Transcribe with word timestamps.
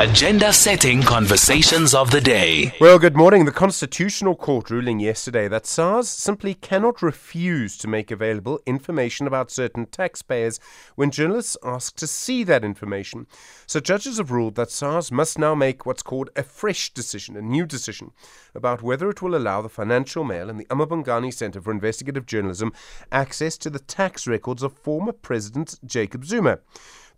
Agenda 0.00 0.52
setting 0.52 1.02
conversations 1.02 1.92
of 1.92 2.12
the 2.12 2.20
day. 2.20 2.72
Well, 2.80 3.00
good 3.00 3.16
morning. 3.16 3.46
The 3.46 3.50
Constitutional 3.50 4.36
Court 4.36 4.70
ruling 4.70 5.00
yesterday 5.00 5.48
that 5.48 5.66
SARS 5.66 6.08
simply 6.08 6.54
cannot 6.54 7.02
refuse 7.02 7.76
to 7.78 7.88
make 7.88 8.12
available 8.12 8.60
information 8.64 9.26
about 9.26 9.50
certain 9.50 9.86
taxpayers 9.86 10.60
when 10.94 11.10
journalists 11.10 11.56
ask 11.64 11.96
to 11.96 12.06
see 12.06 12.44
that 12.44 12.62
information. 12.64 13.26
So, 13.66 13.80
judges 13.80 14.18
have 14.18 14.30
ruled 14.30 14.54
that 14.54 14.70
SARS 14.70 15.10
must 15.10 15.36
now 15.36 15.56
make 15.56 15.84
what's 15.84 16.04
called 16.04 16.30
a 16.36 16.44
fresh 16.44 16.94
decision, 16.94 17.36
a 17.36 17.42
new 17.42 17.66
decision, 17.66 18.12
about 18.54 18.82
whether 18.82 19.10
it 19.10 19.20
will 19.20 19.34
allow 19.34 19.62
the 19.62 19.68
Financial 19.68 20.22
Mail 20.22 20.48
and 20.48 20.60
the 20.60 20.66
amaBhungane 20.66 21.34
Centre 21.34 21.60
for 21.60 21.72
Investigative 21.72 22.24
Journalism 22.24 22.72
access 23.10 23.58
to 23.58 23.68
the 23.68 23.80
tax 23.80 24.28
records 24.28 24.62
of 24.62 24.74
former 24.74 25.10
President 25.10 25.80
Jacob 25.84 26.24
Zuma. 26.24 26.60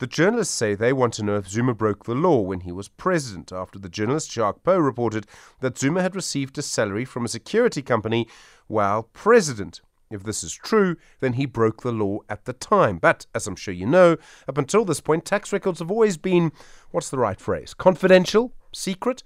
The 0.01 0.07
journalists 0.07 0.55
say 0.55 0.75
they 0.75 0.95
want 0.95 1.12
to 1.14 1.23
know 1.23 1.37
if 1.37 1.46
Zuma 1.46 1.75
broke 1.75 2.07
the 2.07 2.14
law 2.14 2.41
when 2.41 2.61
he 2.61 2.73
was 2.73 2.89
president, 2.89 3.53
after 3.53 3.79
the 3.79 3.91
journalist 3.91 4.32
Jacques 4.32 4.63
Pauw 4.63 4.82
reported 4.82 5.27
that 5.61 5.77
Zuma 5.77 6.00
had 6.00 6.17
received 6.17 6.57
a 6.57 6.63
salary 6.63 7.04
from 7.04 7.27
a 7.27 7.29
security 7.29 7.82
company 7.82 8.27
while 8.67 9.03
president. 9.13 9.82
If 10.11 10.22
this 10.22 10.43
is 10.43 10.55
true, 10.55 10.96
then 11.21 11.35
he 11.35 11.44
broke 11.44 11.82
the 11.82 11.93
law 11.93 12.21
at 12.31 12.46
the 12.46 12.55
time. 12.55 12.96
But, 12.96 13.27
as 13.35 13.46
I'm 13.46 13.57
sure 13.57 13.75
you 13.75 13.85
know, 13.85 14.17
up 14.49 14.57
until 14.57 14.86
this 14.86 15.03
point, 15.03 15.27
tax 15.27 15.53
records 15.53 15.81
have 15.81 15.91
always 15.91 16.17
been 16.17 16.50
what's 16.93 17.11
the 17.11 17.19
right 17.19 17.39
phrase? 17.39 17.75
Confidential? 17.75 18.55
Secret? 18.72 19.22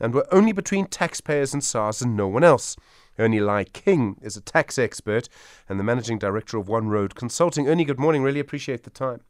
And 0.00 0.12
were 0.12 0.26
only 0.34 0.50
between 0.50 0.86
taxpayers 0.86 1.54
and 1.54 1.62
SARS 1.62 2.02
and 2.02 2.16
no 2.16 2.26
one 2.26 2.42
else. 2.42 2.74
Ernie 3.16 3.38
Lai 3.38 3.62
King 3.62 4.16
is 4.22 4.36
a 4.36 4.40
tax 4.40 4.76
expert 4.76 5.28
and 5.68 5.78
the 5.78 5.84
managing 5.84 6.18
director 6.18 6.58
of 6.58 6.68
One 6.68 6.88
Road 6.88 7.14
Consulting. 7.14 7.68
Ernie, 7.68 7.84
good 7.84 8.00
morning. 8.00 8.24
Really 8.24 8.40
appreciate 8.40 8.82
the 8.82 8.90
time. 8.90 9.20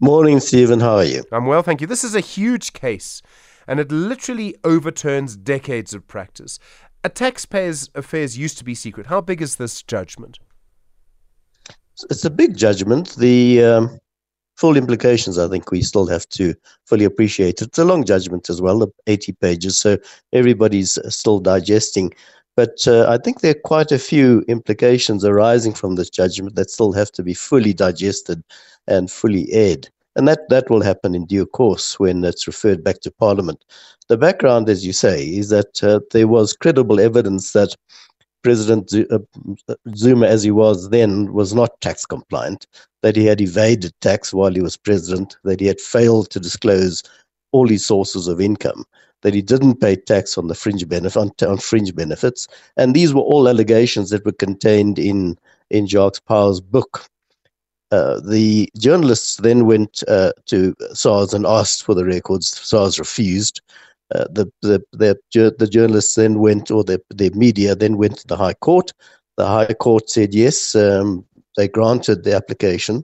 Morning, 0.00 0.40
Stephen. 0.40 0.80
How 0.80 0.96
are 0.96 1.04
you? 1.04 1.24
I'm 1.32 1.46
well, 1.46 1.62
thank 1.62 1.80
you. 1.80 1.86
This 1.86 2.04
is 2.04 2.14
a 2.14 2.20
huge 2.20 2.72
case, 2.72 3.22
and 3.66 3.80
it 3.80 3.92
literally 3.92 4.56
overturns 4.64 5.36
decades 5.36 5.94
of 5.94 6.06
practice. 6.06 6.58
A 7.04 7.08
taxpayer's 7.08 7.90
affairs 7.94 8.36
used 8.36 8.58
to 8.58 8.64
be 8.64 8.74
secret. 8.74 9.06
How 9.06 9.20
big 9.20 9.40
is 9.40 9.56
this 9.56 9.82
judgment? 9.82 10.38
It's 12.10 12.24
a 12.24 12.30
big 12.30 12.56
judgment. 12.56 13.16
The 13.16 13.64
um, 13.64 14.00
full 14.56 14.76
implications, 14.76 15.38
I 15.38 15.48
think, 15.48 15.70
we 15.70 15.82
still 15.82 16.06
have 16.06 16.28
to 16.30 16.54
fully 16.84 17.04
appreciate. 17.04 17.62
It's 17.62 17.78
a 17.78 17.84
long 17.84 18.04
judgment 18.04 18.50
as 18.50 18.60
well, 18.60 18.90
80 19.06 19.32
pages, 19.32 19.78
so 19.78 19.98
everybody's 20.32 20.98
still 21.14 21.38
digesting. 21.38 22.12
But 22.56 22.88
uh, 22.88 23.06
I 23.08 23.18
think 23.18 23.40
there 23.40 23.52
are 23.52 23.60
quite 23.64 23.92
a 23.92 23.98
few 23.98 24.42
implications 24.48 25.24
arising 25.24 25.74
from 25.74 25.94
this 25.94 26.08
judgment 26.08 26.56
that 26.56 26.70
still 26.70 26.92
have 26.92 27.12
to 27.12 27.22
be 27.22 27.34
fully 27.34 27.74
digested 27.74 28.42
and 28.86 29.10
fully 29.10 29.52
aired. 29.52 29.88
And 30.16 30.26
that, 30.28 30.48
that 30.48 30.70
will 30.70 30.82
happen 30.82 31.14
in 31.14 31.26
due 31.26 31.46
course 31.46 31.98
when 31.98 32.24
it's 32.24 32.46
referred 32.46 32.82
back 32.82 33.00
to 33.00 33.10
Parliament. 33.10 33.64
The 34.08 34.16
background, 34.16 34.68
as 34.68 34.86
you 34.86 34.92
say, 34.92 35.26
is 35.26 35.50
that 35.50 35.82
uh, 35.84 36.00
there 36.12 36.28
was 36.28 36.54
credible 36.54 37.00
evidence 37.00 37.52
that 37.52 37.74
President 38.42 38.94
uh, 39.10 39.18
Zuma, 39.94 40.26
as 40.26 40.42
he 40.42 40.52
was 40.52 40.90
then, 40.90 41.32
was 41.32 41.52
not 41.52 41.80
tax 41.80 42.06
compliant, 42.06 42.66
that 43.02 43.16
he 43.16 43.26
had 43.26 43.40
evaded 43.40 43.92
tax 44.00 44.32
while 44.32 44.54
he 44.54 44.60
was 44.60 44.76
president, 44.76 45.36
that 45.42 45.60
he 45.60 45.66
had 45.66 45.80
failed 45.80 46.30
to 46.30 46.40
disclose 46.40 47.02
all 47.52 47.68
his 47.68 47.84
sources 47.84 48.28
of 48.28 48.40
income, 48.40 48.84
that 49.22 49.34
he 49.34 49.42
didn't 49.42 49.80
pay 49.80 49.96
tax 49.96 50.38
on 50.38 50.46
the 50.46 50.54
fringe 50.54 50.88
benefit 50.88 51.18
on, 51.18 51.32
on 51.46 51.58
fringe 51.58 51.94
benefits, 51.94 52.46
and 52.76 52.94
these 52.94 53.12
were 53.12 53.22
all 53.22 53.48
allegations 53.48 54.10
that 54.10 54.24
were 54.24 54.32
contained 54.32 54.98
in 54.98 55.36
in 55.70 55.86
Jacques 55.88 56.24
Pauw's 56.26 56.60
book. 56.60 57.04
Uh, 57.96 58.20
the 58.20 58.68
journalists 58.76 59.36
then 59.36 59.64
went 59.64 60.02
uh, 60.06 60.32
to 60.44 60.74
SARS 60.92 61.32
and 61.32 61.46
asked 61.46 61.82
for 61.82 61.94
the 61.94 62.04
records. 62.04 62.46
SARS 62.48 62.98
refused. 62.98 63.62
Uh, 64.14 64.26
the, 64.30 64.52
the, 64.60 64.84
the, 64.92 65.18
the 65.58 65.66
journalists 65.66 66.14
then 66.14 66.38
went, 66.38 66.70
or 66.70 66.84
the, 66.84 67.00
the 67.14 67.30
media 67.30 67.74
then 67.74 67.96
went 67.96 68.18
to 68.18 68.26
the 68.26 68.36
High 68.36 68.54
Court. 68.54 68.92
The 69.38 69.46
High 69.46 69.72
Court 69.72 70.10
said 70.10 70.34
yes, 70.34 70.74
um, 70.74 71.24
they 71.56 71.68
granted 71.68 72.22
the 72.22 72.36
application 72.36 73.02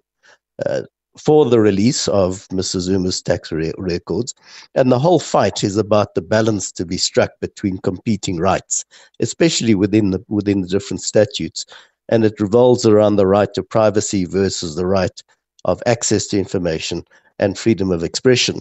uh, 0.66 0.82
for 1.18 1.46
the 1.46 1.60
release 1.60 2.06
of 2.08 2.46
Mr. 2.48 2.78
Zuma's 2.78 3.22
tax 3.22 3.50
re- 3.50 3.72
records. 3.78 4.34
And 4.74 4.92
the 4.92 4.98
whole 4.98 5.20
fight 5.20 5.64
is 5.64 5.78
about 5.78 6.14
the 6.14 6.22
balance 6.22 6.70
to 6.72 6.84
be 6.84 6.98
struck 6.98 7.30
between 7.40 7.78
competing 7.78 8.36
rights, 8.36 8.84
especially 9.20 9.74
within 9.74 10.10
the, 10.10 10.22
within 10.28 10.60
the 10.60 10.68
different 10.68 11.02
statutes 11.02 11.64
and 12.12 12.26
it 12.26 12.38
revolves 12.38 12.84
around 12.84 13.16
the 13.16 13.26
right 13.26 13.54
to 13.54 13.62
privacy 13.62 14.26
versus 14.26 14.76
the 14.76 14.84
right 14.84 15.22
of 15.64 15.82
access 15.86 16.26
to 16.26 16.38
information 16.38 17.02
and 17.38 17.58
freedom 17.58 17.90
of 17.90 18.04
expression. 18.04 18.60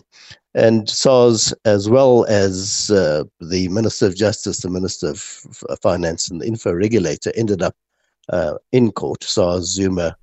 And 0.55 0.89
SARS, 0.89 1.53
as 1.65 1.89
well 1.89 2.25
as 2.29 2.89
uh, 2.91 3.25
the 3.41 3.67
Minister 3.67 4.05
of 4.05 4.15
Justice, 4.15 4.59
the 4.59 4.69
Minister 4.69 5.09
of 5.09 5.19
Finance, 5.81 6.29
and 6.29 6.39
the 6.39 6.47
info 6.47 6.71
regulator, 6.71 7.33
ended 7.35 7.61
up 7.61 7.75
uh, 8.29 8.53
in 8.71 8.89
court. 8.93 9.21
SARS, 9.21 9.65
Zuma, 9.65 10.15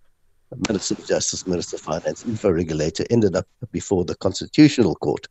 Minister 0.66 0.94
of 0.94 1.06
Justice, 1.06 1.46
Minister 1.46 1.76
of 1.76 1.82
Finance, 1.82 2.24
info 2.24 2.50
regulator, 2.50 3.04
ended 3.10 3.36
up 3.36 3.46
before 3.72 4.06
the 4.06 4.16
Constitutional 4.16 4.94
Court. 4.96 5.28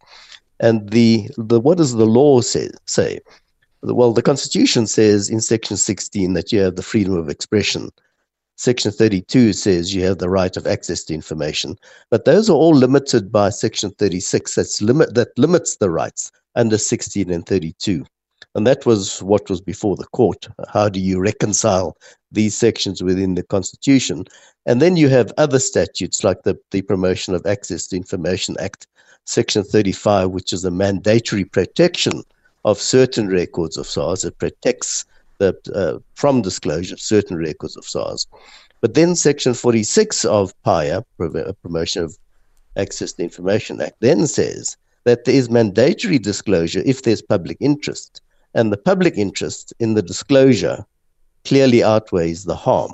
And 0.59 0.87
the, 0.91 1.31
the 1.37 1.59
what 1.59 1.79
does 1.79 1.93
the 1.93 2.05
law 2.05 2.41
say? 2.41 2.69
say? 2.85 3.21
Well, 3.83 4.13
the 4.13 4.23
Constitution 4.23 4.87
says 4.87 5.29
in 5.29 5.39
Section 5.39 5.77
16 5.77 6.33
that 6.33 6.51
you 6.51 6.59
have 6.61 6.75
the 6.75 6.83
freedom 6.83 7.15
of 7.15 7.29
expression. 7.29 7.89
Section 8.55 8.91
32 8.91 9.53
says 9.53 9.93
you 9.93 10.03
have 10.03 10.17
the 10.17 10.29
right 10.29 10.57
of 10.57 10.65
access 10.65 11.03
to 11.03 11.13
information, 11.13 11.77
but 12.09 12.25
those 12.25 12.49
are 12.49 12.55
all 12.55 12.73
limited 12.73 13.31
by 13.31 13.49
Section 13.49 13.91
36 13.91 14.55
that's 14.55 14.81
limit, 14.81 15.13
that 15.13 15.37
limits 15.37 15.77
the 15.77 15.91
rights 15.91 16.31
under 16.55 16.79
16 16.79 17.29
and 17.29 17.45
32. 17.45 18.03
And 18.55 18.65
that 18.65 18.83
was 18.87 19.21
what 19.21 19.47
was 19.47 19.61
before 19.61 19.95
the 19.95 20.07
court. 20.07 20.47
How 20.73 20.89
do 20.89 20.99
you 20.99 21.19
reconcile 21.19 21.95
these 22.31 22.57
sections 22.57 23.03
within 23.03 23.35
the 23.35 23.43
Constitution? 23.43 24.25
And 24.65 24.81
then 24.81 24.97
you 24.97 25.09
have 25.09 25.31
other 25.37 25.59
statutes 25.59 26.23
like 26.23 26.41
the, 26.41 26.57
the 26.71 26.81
Promotion 26.81 27.35
of 27.35 27.45
Access 27.45 27.85
to 27.87 27.95
Information 27.95 28.55
Act, 28.59 28.87
Section 29.25 29.63
35, 29.63 30.31
which 30.31 30.51
is 30.51 30.65
a 30.65 30.71
mandatory 30.71 31.45
protection 31.45 32.23
of 32.67 32.81
certain 32.81 33.29
records 33.29 33.77
of 33.77 33.87
SARS. 33.87 34.25
It 34.25 34.37
protects 34.39 35.05
the, 35.37 35.55
uh, 35.73 35.99
from 36.15 36.41
disclosure 36.41 36.97
certain 36.97 37.37
records 37.37 37.77
of 37.77 37.85
SARS. 37.85 38.27
But 38.81 38.93
then 38.93 39.15
Section 39.15 39.53
46 39.53 40.25
of 40.25 40.53
PAIA, 40.63 40.97
uh, 41.19 41.53
Promotion 41.63 42.03
of 42.03 42.17
Access 42.75 43.13
to 43.13 43.23
Information 43.23 43.79
Act, 43.79 43.95
then 44.01 44.27
says 44.27 44.75
that 45.05 45.23
there 45.23 45.35
is 45.35 45.49
mandatory 45.49 46.19
disclosure 46.19 46.83
if 46.85 47.03
there's 47.03 47.21
public 47.21 47.55
interest. 47.61 48.21
And 48.53 48.73
the 48.73 48.83
public 48.91 49.17
interest 49.17 49.73
in 49.79 49.93
the 49.93 50.01
disclosure 50.01 50.85
clearly 51.45 51.81
outweighs 51.81 52.43
the 52.43 52.55
harm. 52.55 52.91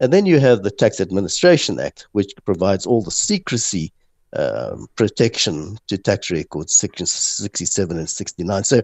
And 0.00 0.12
then 0.12 0.26
you 0.26 0.40
have 0.40 0.64
the 0.64 0.70
Tax 0.72 1.00
Administration 1.00 1.78
Act, 1.78 2.08
which 2.10 2.32
provides 2.44 2.86
all 2.86 3.02
the 3.02 3.12
secrecy 3.12 3.92
um, 4.34 4.88
protection 4.96 5.78
to 5.88 5.98
tax 5.98 6.30
records, 6.30 6.72
sections 6.72 7.12
67 7.12 7.98
and 7.98 8.08
69. 8.08 8.64
So 8.64 8.80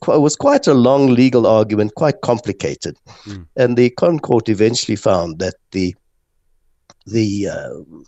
quite, 0.00 0.16
it 0.16 0.20
was 0.20 0.36
quite 0.36 0.66
a 0.66 0.74
long 0.74 1.14
legal 1.14 1.46
argument, 1.46 1.94
quite 1.94 2.20
complicated. 2.22 2.96
Mm. 3.24 3.46
And 3.56 3.76
the 3.76 3.90
Con 3.90 4.18
Court 4.18 4.48
eventually 4.48 4.96
found 4.96 5.38
that 5.38 5.54
the 5.70 5.94
the 7.06 7.48
uh, 7.48 8.00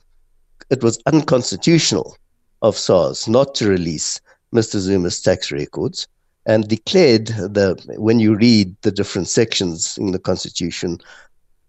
it 0.70 0.82
was 0.82 0.98
unconstitutional 1.06 2.16
of 2.62 2.76
SARS 2.76 3.28
not 3.28 3.54
to 3.56 3.69
release 3.69 4.20
Mr. 4.53 4.78
Zuma's 4.78 5.20
tax 5.20 5.50
records 5.50 6.06
and 6.47 6.69
declared 6.69 7.28
that 7.28 7.82
when 7.97 8.19
you 8.19 8.34
read 8.34 8.75
the 8.82 8.91
different 8.91 9.28
sections 9.28 9.97
in 9.99 10.10
the 10.10 10.19
Constitution, 10.19 10.99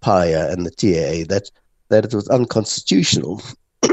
PAIA 0.02 0.52
and 0.52 0.66
the 0.66 0.72
TAA, 0.72 1.26
that 1.30 1.50
that 1.90 2.06
it 2.06 2.14
was 2.14 2.28
unconstitutional 2.30 3.42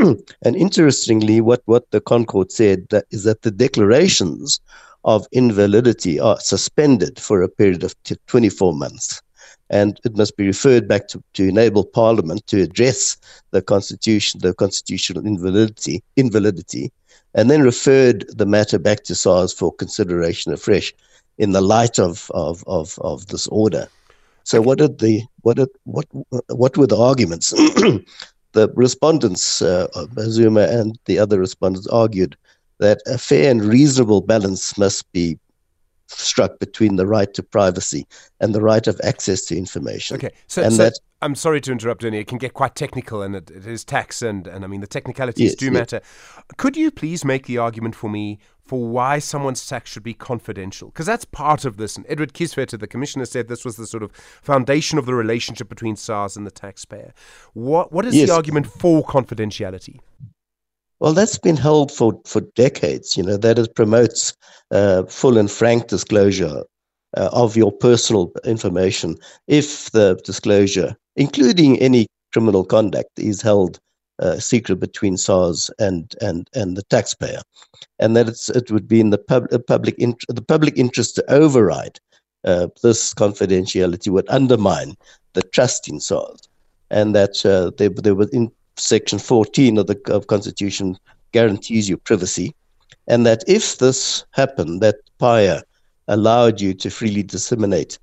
and 0.43 0.57
interestingly, 0.57 1.41
what, 1.41 1.63
what 1.67 1.91
the 1.91 2.01
ConCourt 2.01 2.51
said 2.51 2.87
that 2.91 3.05
is 3.11 3.25
that 3.25 3.43
the 3.43 3.51
declarations 3.51 4.61
of 5.05 5.27
invalidity 5.33 6.21
are 6.21 6.39
suspended 6.41 7.19
for 7.19 7.43
a 7.43 7.49
period 7.49 7.83
of 7.85 7.95
t- 8.05 8.17
24 8.27 8.75
months. 8.75 9.23
And 9.71 10.01
it 10.05 10.17
must 10.17 10.37
be 10.37 10.47
referred 10.47 10.89
back 10.89 11.09
to, 11.09 11.23
to 11.35 11.49
enable 11.49 11.85
Parliament 11.85 12.47
to 12.49 12.63
address 12.63 13.17
the 13.53 13.63
constitution, 13.63 14.41
the 14.41 14.55
constitutional 14.55 15.27
invalidity, 15.27 16.03
invalidity, 16.17 16.93
and 17.35 17.51
then 17.51 17.63
referred 17.63 18.25
the 18.37 18.47
matter 18.47 18.79
back 18.79 19.05
to 19.05 19.15
SARS 19.15 19.53
for 19.53 19.73
consideration 19.73 20.53
afresh 20.53 20.93
in 21.39 21.53
the 21.53 21.61
light 21.61 21.99
of, 21.99 22.31
of, 22.35 22.65
of, 22.67 22.99
of 23.01 23.27
this 23.29 23.47
order. 23.49 23.87
So 24.45 24.61
what 24.61 24.79
did 24.79 24.99
the 24.99 25.23
what 25.43 25.59
did, 25.59 25.69
what 25.85 26.07
what 26.49 26.77
were 26.77 26.87
the 26.87 26.99
arguments? 26.99 27.55
the 28.53 28.69
respondents, 28.75 29.63
uh, 29.63 29.87
Zuma 30.21 30.63
and 30.63 30.99
the 31.05 31.19
other 31.19 31.39
respondents, 31.39 31.87
argued 31.89 32.37
that 32.79 33.01
a 33.07 33.19
fair 33.19 33.51
and 33.51 33.63
reasonable 33.63 34.21
balance 34.21 34.77
must 34.79 35.11
be 35.13 35.39
struck 36.09 36.59
between 36.59 36.97
the 36.97 37.07
right 37.07 37.33
to 37.35 37.43
privacy 37.43 38.07
and 38.41 38.55
the 38.55 38.61
right 38.61 38.87
of 38.87 39.01
access 39.05 39.45
to 39.45 39.57
information. 39.57 40.17
Okay, 40.17 40.31
so, 40.49 40.63
and 40.63 40.73
so, 40.73 40.85
that 40.85 40.95
I'm 41.23 41.35
sorry 41.35 41.61
to 41.63 41.73
interrupt, 41.73 42.03
Ernie. 42.05 42.19
It 42.19 42.27
can 42.27 42.39
get 42.39 42.55
quite 42.55 42.75
technical, 42.75 43.23
and 43.23 43.37
it, 43.37 43.51
it 43.51 43.67
is 43.67 43.85
tax, 43.85 44.23
and, 44.23 44.47
and 44.47 44.65
I 44.65 44.69
mean 44.69 44.81
the 44.81 44.87
technicalities 44.87 45.51
Yes, 45.51 45.55
do 45.55 45.67
yes. 45.67 45.75
matter. 45.75 46.01
Could 46.57 46.77
you 46.77 46.91
please 46.91 47.25
make 47.25 47.47
the 47.47 47.59
argument 47.59 47.95
for 47.95 48.11
me 48.11 48.39
for 48.71 48.87
why 48.87 49.19
someone's 49.19 49.67
tax 49.67 49.91
should 49.91 50.05
be 50.05 50.15
confidential? 50.15 50.91
Because 50.91 51.05
that's 51.05 51.25
part 51.25 51.65
of 51.65 51.77
this. 51.77 51.97
And 51.97 52.07
Edward 52.09 52.35
Kieswetter, 52.35 52.79
the 52.79 52.87
commissioner, 52.87 53.25
said 53.25 53.49
this 53.49 53.65
was 53.65 53.75
the 53.75 53.85
sort 53.85 54.05
of 54.05 54.13
foundation 54.13 54.97
of 54.97 55.07
the 55.07 55.15
relationship 55.15 55.69
between 55.69 55.97
SARS 55.97 56.37
and 56.37 56.47
the 56.47 56.53
taxpayer. 56.53 57.13
What 57.55 57.93
what 57.93 58.05
is 58.07 58.15
Yes. 58.15 58.29
the 58.29 58.35
argument 58.37 58.69
for 58.69 59.03
confidentiality? 59.03 59.99
Well, 61.01 61.15
that's 61.15 61.37
been 61.37 61.57
held 61.57 61.91
for, 61.91 62.21
for 62.25 62.43
decades. 62.55 63.17
You 63.17 63.25
know 63.25 63.37
that 63.39 63.59
it 63.59 63.75
promotes 63.75 64.37
uh, 64.71 65.03
full 65.07 65.37
and 65.37 65.51
frank 65.51 65.89
disclosure 65.89 66.63
uh, 67.17 67.29
of 67.33 67.57
your 67.57 67.73
personal 67.73 68.31
information 68.45 69.17
if 69.49 69.91
the 69.91 70.15
disclosure, 70.25 70.95
including 71.17 71.81
any 71.81 72.07
criminal 72.33 72.65
conduct, 72.65 73.19
is 73.19 73.43
held 73.43 73.81
uh, 74.21 74.39
secret 74.39 74.77
between 74.77 75.17
SARS 75.17 75.71
and 75.79 76.15
and 76.21 76.49
and 76.55 76.77
the 76.77 76.83
taxpayer, 76.85 77.43
and 77.99 78.17
that 78.17 78.29
it 78.55 78.71
would 78.71 78.87
be 78.87 79.01
in 79.01 79.11
the 79.11 79.19
pub, 79.19 79.49
public 79.67 79.99
int- 79.99 80.25
the 80.29 80.43
public 80.43 80.77
interest 80.77 81.15
to 81.17 81.33
override 81.33 81.99
uh, 82.45 82.69
this 82.83 83.15
confidentiality 83.15 84.09
would 84.09 84.29
undermine 84.29 84.95
the 85.33 85.43
trust 85.43 85.89
in 85.89 86.01
SARS, 86.01 86.41
and 86.91 87.15
that 87.15 87.45
uh, 87.45 87.71
there 87.79 87.89
there 87.89 88.15
was 88.15 88.29
in 88.31 88.51
Section 88.77 89.19
14 89.19 89.79
of 89.79 89.87
the 89.87 90.01
of 90.07 90.27
Constitution 90.27 90.97
guarantees 91.33 91.89
you 91.89 91.97
privacy, 91.97 92.55
and 93.07 93.25
that 93.27 93.43
if 93.47 93.79
this 93.79 94.25
happened, 94.33 94.81
that 94.83 94.97
PAIA 95.19 95.63
allowed 96.09 96.61
you 96.61 96.75
to 96.75 96.91
freely 96.91 97.23
disseminate 97.23 97.99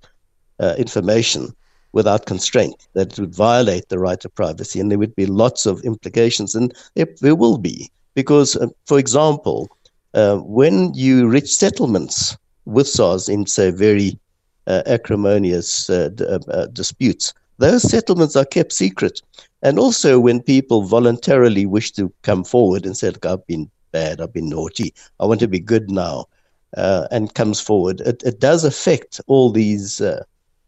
uh, 0.59 0.75
information 0.77 1.53
without 1.97 2.27
constraint, 2.27 2.75
that 2.93 3.11
it 3.13 3.19
would 3.19 3.33
violate 3.47 3.89
the 3.89 3.97
right 3.97 4.19
to 4.21 4.29
privacy, 4.29 4.79
and 4.79 4.89
there 4.89 4.99
would 4.99 5.15
be 5.15 5.25
lots 5.43 5.65
of 5.65 5.81
implications, 5.91 6.55
and 6.55 6.67
there, 6.95 7.07
there 7.21 7.35
will 7.43 7.57
be 7.57 7.89
because, 8.13 8.55
uh, 8.55 8.67
for 8.85 8.99
example, 8.99 9.67
uh, 10.13 10.37
when 10.37 10.93
you 10.93 11.27
reach 11.27 11.51
settlements 11.53 12.37
with 12.65 12.87
SARS 12.87 13.27
in 13.27 13.45
say 13.45 13.71
very 13.71 14.17
uh, 14.67 14.83
acrimonious 14.85 15.89
uh, 15.89 16.09
d- 16.09 16.25
uh, 16.25 16.39
uh, 16.51 16.67
disputes, 16.67 17.33
those 17.57 17.81
settlements 17.81 18.35
are 18.35 18.45
kept 18.45 18.73
secret. 18.73 19.21
And 19.63 19.79
also, 19.79 20.19
when 20.19 20.41
people 20.41 20.83
voluntarily 20.83 21.65
wish 21.65 21.91
to 21.93 22.11
come 22.21 22.43
forward 22.43 22.85
and 22.85 22.95
say, 22.95 23.09
Look, 23.09 23.25
I've 23.25 23.47
been 23.47 23.69
bad, 23.91 24.21
I've 24.21 24.33
been 24.33 24.49
naughty, 24.49 24.93
I 25.19 25.25
want 25.25 25.39
to 25.39 25.47
be 25.47 25.59
good 25.73 25.89
now, 25.89 26.25
uh, 26.75 27.07
and 27.11 27.33
comes 27.33 27.59
forward, 27.59 28.01
it, 28.01 28.21
it 28.23 28.39
does 28.39 28.63
affect 28.63 29.19
all 29.27 29.51
these. 29.51 29.99
Uh, 30.01 30.23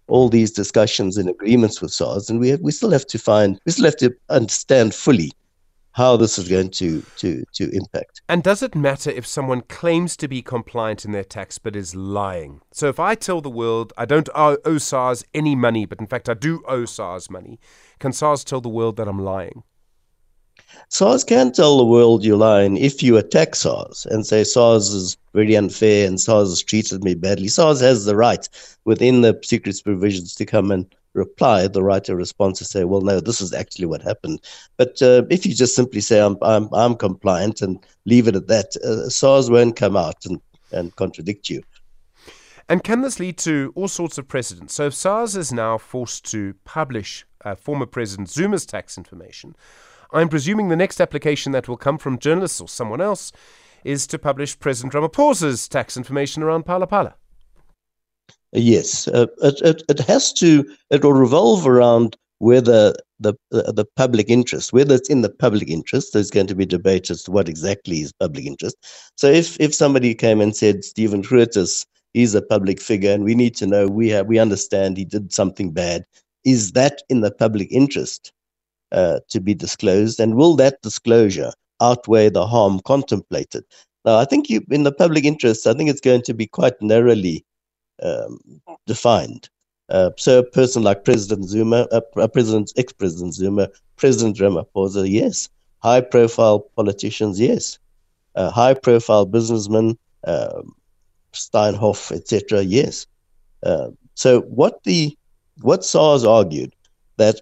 all 0.10 0.30
these 0.30 0.52
discussions 0.52 1.18
and 1.18 1.30
agreements 1.30 1.82
with 1.82 1.92
SARS, 1.92 2.30
and 2.30 2.40
we 2.40 2.50
have, 2.50 2.62
we 2.62 2.72
still 2.72 2.92
have 2.92 3.08
to 3.08 3.20
find 3.20 3.60
we 3.66 3.72
still 3.72 3.86
have 3.86 3.98
to 3.98 4.16
understand 4.30 4.94
fully 4.94 5.32
how 5.94 6.16
this 6.16 6.38
is 6.38 6.48
going 6.48 6.70
to 6.70 7.02
to 7.18 7.44
to 7.54 7.70
impact. 7.72 8.22
And 8.30 8.44
does 8.44 8.62
it 8.64 8.76
matter 8.76 9.10
if 9.10 9.26
someone 9.26 9.62
claims 9.62 10.16
to 10.18 10.28
be 10.28 10.42
compliant 10.42 11.06
in 11.06 11.12
their 11.12 11.24
tax 11.24 11.58
but 11.58 11.76
is 11.76 11.96
lying? 11.96 12.62
So 12.72 12.88
if 12.88 13.00
I 13.00 13.16
tell 13.16 13.42
the 13.42 13.50
world 13.50 13.92
I 13.98 14.06
don't 14.06 14.30
owe, 14.36 14.78
SARS 14.78 15.26
any 15.34 15.56
money, 15.56 15.86
but 15.86 16.00
in 16.00 16.08
fact 16.08 16.30
I 16.30 16.36
do 16.36 16.64
owe 16.68 16.86
SARS 16.86 17.30
money, 17.30 17.60
can 18.00 18.14
SARS 18.14 18.44
tell 18.44 18.62
the 18.62 18.70
world 18.70 18.96
that 18.98 19.08
I'm 19.08 19.24
lying? 19.24 19.64
SARS 20.90 21.24
can 21.24 21.52
tell 21.52 21.78
the 21.78 21.86
world 21.86 22.24
you're 22.24 22.38
lying 22.38 22.78
if 22.78 23.04
you 23.04 23.18
attack 23.18 23.56
SARS 23.56 24.08
and 24.10 24.26
say 24.26 24.44
SARS 24.44 24.90
is 24.90 25.18
very 25.34 25.56
unfair 25.56 26.08
and 26.08 26.20
SARS 26.20 26.50
has 26.50 26.64
treated 26.64 27.04
me 27.04 27.16
badly. 27.16 27.48
SARS 27.48 27.80
has 27.82 28.06
the 28.06 28.16
right 28.16 28.48
within 28.86 29.22
the 29.22 29.40
secrets 29.44 29.82
provisions 29.82 30.34
to 30.36 30.46
come 30.46 30.72
and 30.72 30.86
reply, 31.14 31.68
the 31.68 31.84
right 31.84 32.04
to 32.06 32.16
response 32.16 32.60
to 32.60 32.66
say, 32.66 32.84
well, 32.84 33.02
no, 33.02 33.20
this 33.20 33.42
is 33.42 33.54
actually 33.54 33.86
what 33.86 34.02
happened. 34.02 34.40
But 34.78 35.02
uh, 35.02 35.24
if 35.30 35.46
you 35.46 35.54
just 35.54 35.76
simply 35.76 36.02
say, 36.02 36.20
I'm, 36.20 36.38
I'm, 36.42 36.70
I'm 36.74 36.96
compliant 36.96 37.62
and 37.62 37.80
leave 38.06 38.28
it 38.28 38.36
at 38.36 38.48
that, 38.48 38.76
uh, 38.78 39.10
SARS 39.10 39.50
won't 39.50 39.76
come 39.76 39.98
out 39.98 40.26
and, 40.26 40.42
and 40.72 40.96
contradict 40.96 41.50
you. 41.50 41.64
And 42.68 42.84
can 42.84 43.02
this 43.02 43.20
lead 43.20 43.38
to 43.40 43.74
all 43.76 43.88
sorts 43.88 44.20
of 44.20 44.28
precedents? 44.28 44.76
So 44.76 44.86
if 44.86 44.94
SARS 44.94 45.36
is 45.36 45.52
now 45.52 45.80
forced 45.80 46.30
to 46.32 46.54
publish 46.66 47.26
uh, 47.44 47.56
former 47.56 47.88
President 47.88 48.30
Zuma's 48.30 48.66
tax 48.66 48.98
information, 48.98 49.56
I'm 50.12 50.30
presuming 50.30 50.70
the 50.70 50.76
next 50.76 51.00
application 51.00 51.52
that 51.52 51.68
will 51.68 51.78
come 51.78 51.98
from 51.98 52.18
journalists 52.18 52.60
or 52.60 52.68
someone 52.68 53.02
else 53.02 53.32
is 53.84 54.08
to 54.08 54.20
publish 54.20 54.60
President 54.60 54.94
Ramaphosa's 54.94 55.68
tax 55.68 55.96
information 55.96 56.44
around 56.44 56.64
Pala 56.66 56.88
Pala. 56.88 57.16
Yes, 58.52 59.08
uh, 59.08 59.28
it, 59.44 59.62
it, 59.62 59.84
it 59.88 60.00
has 60.00 60.34
to, 60.34 60.66
it 60.90 61.04
will 61.04 61.14
revolve 61.14 61.68
around 61.68 62.18
whether 62.40 62.94
the, 63.20 63.36
uh, 63.54 63.72
the 63.72 63.86
public 63.96 64.30
interest, 64.30 64.74
whether 64.74 64.96
it's 64.96 65.10
in 65.10 65.22
the 65.22 65.30
public 65.30 65.70
interest, 65.70 66.14
there's 66.14 66.32
going 66.32 66.48
to 66.48 66.56
be 66.56 66.66
debate 66.66 67.12
as 67.12 67.24
to 67.24 67.32
what 67.32 67.48
exactly 67.48 68.02
is 68.02 68.14
public 68.14 68.46
interest. 68.46 68.76
So 69.16 69.28
if, 69.28 69.60
if 69.60 69.76
somebody 69.76 70.16
came 70.16 70.42
and 70.42 70.56
said, 70.56 70.84
Stephen 70.84 71.22
Grootes, 71.22 71.86
he's 72.14 72.34
a 72.34 72.42
public 72.42 72.82
figure 72.82 73.12
and 73.12 73.24
we 73.24 73.36
need 73.36 73.56
to 73.58 73.68
know, 73.68 73.88
we, 73.88 74.10
have, 74.10 74.26
we 74.26 74.40
understand 74.40 74.98
he 74.98 75.06
did 75.06 75.32
something 75.32 75.72
bad, 75.72 76.06
is 76.44 76.72
that 76.72 77.04
in 77.10 77.22
the 77.22 77.32
public 77.32 77.68
interest 77.72 78.32
uh, 78.92 79.20
to 79.30 79.40
be 79.40 79.54
disclosed? 79.54 80.20
And 80.20 80.36
will 80.36 80.56
that 80.58 80.82
disclosure 80.82 81.52
outweigh 81.82 82.30
the 82.30 82.46
harm 82.46 82.80
contemplated? 82.86 83.64
Now, 84.06 84.18
I 84.18 84.26
think 84.26 84.50
you, 84.50 84.64
in 84.70 84.84
the 84.84 84.92
public 84.92 85.26
interest, 85.26 85.68
I 85.68 85.74
think 85.74 85.90
it's 85.90 86.02
going 86.02 86.22
to 86.24 86.34
be 86.34 86.48
quite 86.48 86.82
narrowly 86.82 87.46
um, 88.02 88.40
defined. 88.88 89.50
Uh, 89.90 90.12
so 90.18 90.40
a 90.40 90.44
person 90.44 90.84
like 90.84 91.04
President 91.04 91.50
Zuma, 91.50 91.88
uh, 91.92 92.28
President, 92.28 92.72
ex-President 92.78 93.34
Zuma, 93.34 93.70
President 93.98 94.38
Ramaphosa, 94.38 95.10
yes. 95.10 95.50
High-profile 95.82 96.60
politicians, 96.76 97.40
yes. 97.40 97.80
Uh, 98.36 98.52
high-profile 98.52 99.26
businessmen, 99.26 99.98
um, 100.26 100.76
Steinhoff, 101.34 102.12
etc., 102.12 102.62
yes. 102.62 103.08
Uh, 103.64 103.90
so 104.14 104.42
what 104.42 104.84
the 104.84 105.18
what 105.62 105.84
SARS 105.84 106.24
argued 106.24 106.74
that 107.18 107.42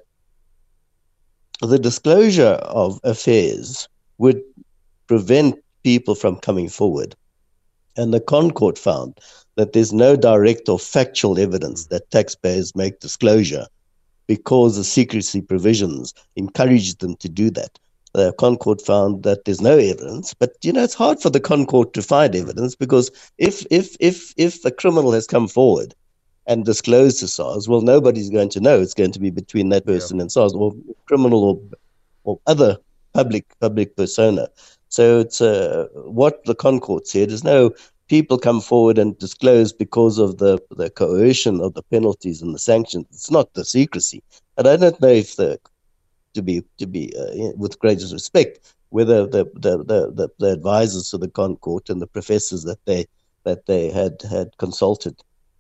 the 1.62 1.80
disclosure 1.80 2.60
of 2.62 3.00
affairs 3.04 3.88
would 4.20 4.42
prevent 5.08 5.56
people 5.84 6.14
from 6.14 6.38
coming 6.38 6.70
forward, 6.70 7.16
and 7.96 8.14
the 8.14 8.22
ConCourt 8.22 8.78
found 8.78 9.20
that 9.56 9.74
there's 9.74 9.92
no 9.92 10.16
direct 10.16 10.70
or 10.70 10.78
factual 10.78 11.40
evidence 11.40 11.88
that 11.88 12.12
taxpayers 12.12 12.76
make 12.76 13.00
disclosure 13.00 13.66
because 14.28 14.76
the 14.76 14.84
secrecy 14.84 15.42
provisions 15.42 16.14
encourage 16.36 16.96
them 16.98 17.16
to 17.16 17.30
do 17.30 17.50
that. 17.52 17.80
The 18.14 18.34
ConCourt 18.34 18.82
found 18.82 19.24
that 19.24 19.46
there's 19.46 19.62
no 19.62 19.78
evidence, 19.78 20.34
but 20.34 20.54
you 20.64 20.74
know 20.74 20.84
it's 20.84 20.94
hard 20.94 21.20
for 21.20 21.30
the 21.30 21.40
ConCourt 21.40 21.94
to 21.94 22.02
find 22.04 22.36
evidence 22.36 22.76
because 22.76 23.10
if 23.38 23.66
if 23.72 23.96
if 24.00 24.34
if 24.38 24.64
a 24.64 24.72
criminal 24.72 25.12
has 25.12 25.26
come 25.26 25.48
forward 25.48 25.96
and 26.48 26.66
disclose 26.66 27.20
to 27.20 27.28
SARS, 27.28 27.68
well, 27.68 27.82
nobody's 27.82 28.30
going 28.30 28.50
to 28.50 28.60
know. 28.60 28.80
It's 28.82 28.94
going 28.94 29.12
to 29.12 29.20
be 29.20 29.30
between 29.30 29.70
that 29.70 29.86
person 29.86 30.18
yeah. 30.18 30.24
and 30.24 30.32
SARS, 30.32 30.54
or 30.54 30.74
criminal 31.06 31.44
or 31.44 31.78
or 32.24 32.40
other 32.48 32.78
public 33.14 33.46
public 33.60 33.96
persona. 33.96 34.50
So 34.90 35.20
it's 35.20 35.42
uh, 35.42 35.88
what 35.94 36.44
the 36.46 36.56
ConCourt 36.56 37.08
said 37.08 37.32
is 37.32 37.44
no 37.44 37.74
people 38.08 38.38
come 38.38 38.62
forward 38.62 38.98
and 38.98 39.18
disclose 39.20 39.74
because 39.74 40.18
of 40.18 40.38
the, 40.38 40.60
the 40.72 40.90
coercion 40.90 41.60
of 41.60 41.74
the 41.74 41.84
penalties 41.84 42.42
and 42.42 42.56
the 42.56 42.60
sanctions. 42.60 43.06
It's 43.12 43.32
not 43.32 43.54
the 43.54 43.66
secrecy. 43.66 44.24
And 44.58 44.68
I 44.68 44.78
don't 44.78 45.02
know 45.02 45.10
if 45.10 45.36
the 45.36 45.60
to 46.34 46.42
be 46.42 46.64
to 46.78 46.86
be 46.86 47.14
uh, 47.18 47.52
with 47.58 47.80
greatest 47.80 48.14
respect 48.14 48.74
whether 48.90 49.26
the 49.26 49.46
the, 49.56 49.78
the 49.84 50.12
the 50.12 50.30
the 50.40 50.52
advisors 50.52 51.10
to 51.10 51.18
the 51.18 51.28
ConCourt 51.28 51.90
and 51.90 52.02
the 52.02 52.08
professors 52.08 52.64
that 52.64 52.84
they 52.86 53.06
that 53.44 53.66
they 53.66 53.90
had 53.90 54.22
had 54.22 54.58
consulted 54.58 55.16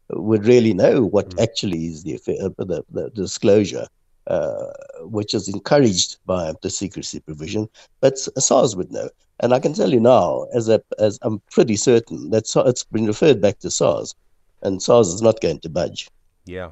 would 0.10 0.46
really 0.46 0.74
know 0.74 1.04
what 1.04 1.30
mm. 1.30 1.44
actually 1.44 1.88
is 1.88 2.04
the, 2.04 2.16
affair, 2.16 2.50
the, 2.58 2.84
the 2.92 3.10
disclosure. 3.12 3.88
Uh, 4.28 4.74
which 5.04 5.34
is 5.34 5.48
encouraged 5.48 6.18
by 6.26 6.52
the 6.62 6.70
secrecy 6.70 7.22
provision, 7.22 7.70
but 8.02 8.20
SARS 8.20 8.76
would 8.76 8.92
know. 8.92 9.10
And 9.40 9.54
I 9.54 9.60
can 9.60 9.74
tell 9.74 9.94
you 9.94 10.02
now, 10.02 10.48
as 10.54 10.68
a, 10.68 10.84
as 11.00 11.18
I'm 11.22 11.42
pretty 11.50 11.78
certain 11.78 12.30
that 12.32 12.44
it's 12.66 12.84
been 12.84 13.06
referred 13.06 13.40
back 13.40 13.60
to 13.60 13.72
SARS, 13.72 14.16
and 14.64 14.84
SARS 14.84 15.08
is 15.08 15.22
not 15.22 15.40
going 15.40 15.60
to 15.62 15.70
budge. 15.70 16.10
Yeah. 16.46 16.72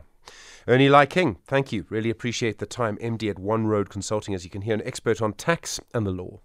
Ernie 0.68 0.90
Lai 0.90 1.06
King, 1.06 1.38
thank 1.46 1.72
you. 1.72 1.86
Really 1.90 2.10
appreciate 2.10 2.58
the 2.58 2.66
time. 2.66 2.98
MD 2.98 3.30
at 3.30 3.40
One 3.40 3.68
Road 3.68 3.90
Consulting, 3.90 4.34
as 4.34 4.44
you 4.44 4.50
can 4.50 4.64
hear, 4.64 4.74
an 4.74 4.82
expert 4.84 5.22
on 5.22 5.32
tax 5.32 5.80
and 5.94 6.06
the 6.06 6.12
law. 6.12 6.42